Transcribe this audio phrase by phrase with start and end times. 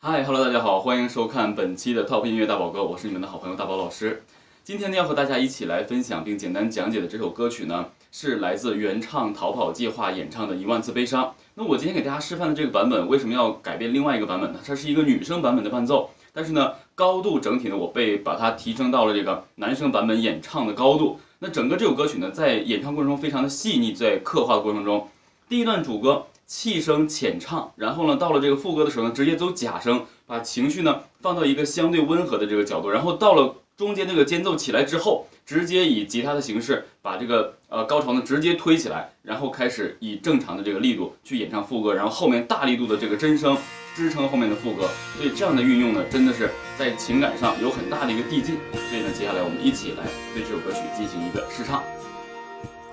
[0.00, 4.22] 嗨，Hello，大家好，欢迎收看本期的 Top 音乐大宝哥，我是你们的好朋友大宝老师。
[4.62, 11.24] 今天呢，要和大家一起来分享并简单讲解的这首歌曲呢，是来自原唱逃跑计划演唱的《一万次悲伤》。
[11.54, 14.60] 那我今天给大家示范的这个版本，为什么要改变另外一个版本呢？
[14.64, 21.18] 它是一个女生版本的伴奏，但是呢，高度整体呢，我被把它提升到了这个男生版本演唱的高度。
[21.40, 25.08] 那整个这首歌曲呢，在演唱过程中非常的细腻，在刻画的过程中，
[25.48, 26.24] 第一段主歌。
[26.48, 43.54] 气声浅唱，然后呢，到了这个副歌的时候呢，直接走假声，把情绪呢放到一个相对温和的这个角度，然后到了中间这个间奏起来之后，直接以吉他的形式把这个呃高潮呢直接推起来，然后开始以正常的这个力度去演唱副歌，然后后面大力度的这个真声
[43.94, 44.88] 支撑后面的副歌，
[45.18, 48.56] 所以这样的运用呢，真的是在情感上有很大的一个递进。
[48.72, 51.82] 所以呢，接下来我们一起来对这首歌曲进行一个试唱。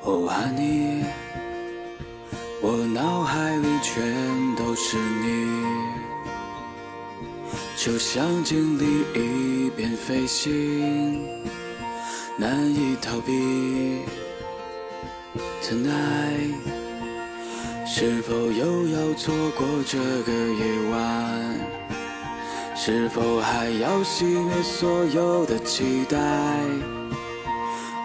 [0.03, 1.54] 我爱你。
[2.67, 5.45] 我脑海里全都是你，
[7.77, 8.83] 就像经历
[9.13, 11.23] 一遍飞行，
[12.39, 14.01] 难以逃避。
[15.61, 16.55] Tonight，
[17.85, 21.59] 是否又要错过这个夜晚？
[22.75, 26.17] 是否还要熄灭所有的期待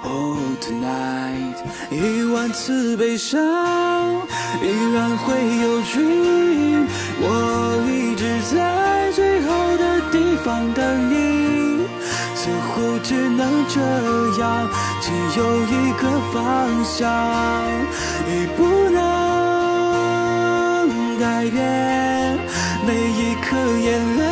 [0.02, 1.56] ？Oh tonight，
[1.90, 3.38] 一万次悲伤
[4.62, 6.86] 依然会有 dream。
[7.22, 7.24] 我
[7.86, 11.86] 一直在最后的地方等你，
[12.34, 13.80] 似乎只能这
[14.40, 14.68] 样，
[15.02, 16.38] 只有一个方
[16.84, 17.06] 向，
[18.26, 18.98] 已不能
[21.18, 21.58] 改变。
[22.86, 24.22] 每一颗眼泪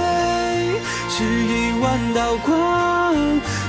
[1.11, 3.15] 是一万道光，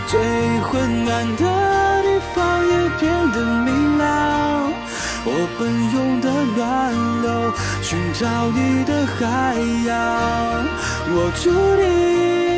[0.07, 0.19] 最
[0.61, 1.88] 昏暗的。
[2.33, 4.71] 方也变得明亮，
[5.25, 5.59] 我奔
[5.93, 9.97] 涌的暖流，寻找你的海洋，
[11.11, 12.48] 我注定。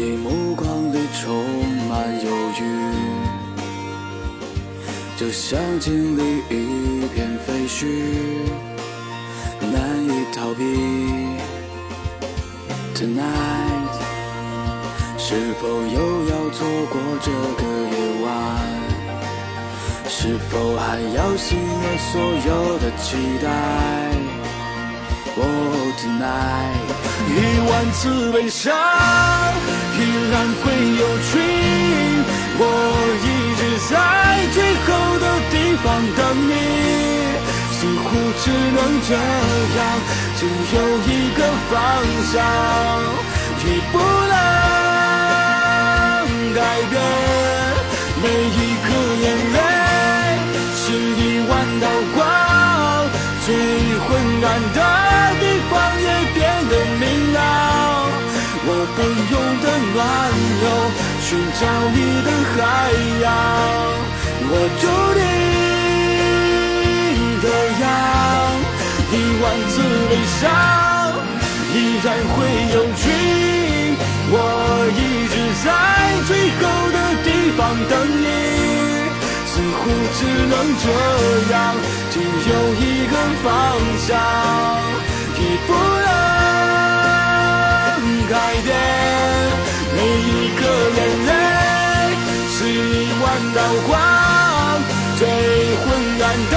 [0.00, 1.26] 你目光里充
[1.88, 2.62] 满忧郁
[5.16, 7.84] 就像经历一片废墟，
[9.60, 10.62] 难以逃避。
[12.94, 13.98] Tonight，
[15.18, 18.28] 是否又要错过这个夜晚？
[20.08, 23.46] 是否还要熄灭所有的期待
[25.36, 28.72] ？Oh tonight，一万次悲伤
[29.96, 30.00] 依
[30.30, 30.64] 然会
[31.00, 32.24] 有 dream。
[32.60, 32.62] 我
[33.22, 33.26] 一
[33.60, 33.92] 直在
[34.52, 34.56] 最
[34.86, 35.56] 后的地。
[35.80, 36.52] 方等你，
[37.70, 38.08] 似乎
[38.42, 39.14] 只能这
[39.78, 39.80] 样，
[40.36, 40.40] 只
[40.74, 41.08] 有一
[41.38, 41.40] 个
[41.70, 41.72] 方
[42.32, 42.34] 向，
[43.62, 43.94] 已不
[44.28, 44.34] 能
[46.52, 46.58] 改
[46.90, 46.92] 变。
[48.20, 48.86] 每一颗
[49.22, 49.24] 眼
[49.54, 49.56] 泪
[50.74, 50.82] 是
[51.14, 51.50] 一万
[51.80, 52.18] 道光，
[53.46, 53.48] 最
[54.02, 54.08] 昏
[54.42, 54.76] 暗的
[55.38, 55.72] 地方
[56.02, 56.08] 也
[61.28, 61.62] 寻找
[61.92, 62.56] 你的海
[63.20, 63.28] 洋，
[64.48, 65.20] 我注定。
[69.10, 69.74] 一万次
[70.08, 70.40] 悲伤，
[71.74, 72.36] 依然会
[72.72, 73.04] 有光。
[74.30, 74.32] 我
[74.96, 75.66] 一直在
[76.26, 76.60] 最后
[76.96, 77.28] 的地
[77.58, 77.60] 方
[77.90, 78.24] 等你，
[79.44, 79.80] 似乎
[80.16, 80.84] 只能这
[81.52, 81.56] 样，
[82.10, 82.14] 只
[82.48, 83.12] 有一个
[83.44, 83.46] 方
[84.06, 84.08] 向，
[85.36, 85.68] 已不
[93.54, 93.96] 道光，
[95.16, 95.84] 最昏
[96.22, 96.56] 暗的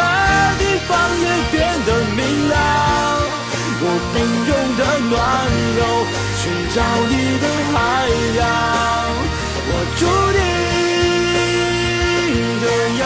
[0.60, 2.20] 地方也变得明
[2.50, 2.54] 亮。
[3.84, 4.16] 我奔
[4.48, 5.12] 涌的暖
[5.76, 5.82] 流，
[6.38, 6.42] 寻
[6.76, 6.78] 找
[7.10, 7.76] 你的海
[8.38, 8.42] 洋，
[9.68, 10.02] 我注
[10.38, 10.40] 定
[12.62, 12.66] 这
[13.02, 13.04] 样。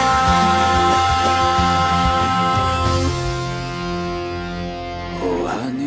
[5.21, 5.81] 哦，爱你，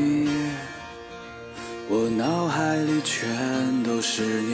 [1.89, 3.17] 我脑海里全
[3.83, 4.51] 都是你，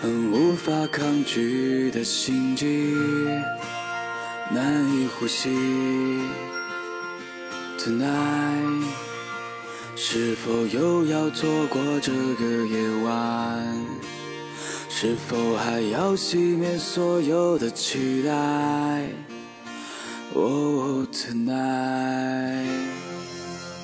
[0.00, 2.94] 很无法抗拒的心悸，
[4.52, 5.50] 难以呼吸。
[7.76, 8.84] Tonight，
[9.96, 13.66] 是否又要错过这个夜晚？
[14.88, 18.30] 是否还要熄灭所有的期待
[20.34, 22.57] ？Oh tonight。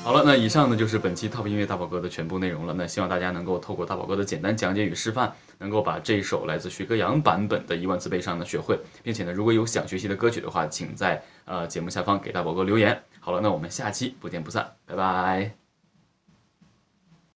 [0.05, 2.75] 好了，那以上呢就是本期 Top 音乐大宝哥的全部内容了。
[2.77, 13.03] 那希望大家能够透过大宝哥的简单讲解与示范，能够把这一首来自徐克阳版本的《一万次悲伤》呢学会，并且呢，如果有想学习的歌曲的话，请在呃节目下方给大宝哥留言。
[13.19, 15.64] 好了，那我们下期不见不散，拜拜。